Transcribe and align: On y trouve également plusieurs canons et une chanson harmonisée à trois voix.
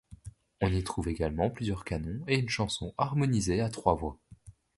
On 0.61 0.73
y 0.73 0.83
trouve 0.83 1.09
également 1.09 1.51
plusieurs 1.51 1.85
canons 1.85 2.21
et 2.27 2.39
une 2.39 2.49
chanson 2.49 2.91
harmonisée 2.97 3.61
à 3.61 3.69
trois 3.69 3.93
voix. 3.93 4.17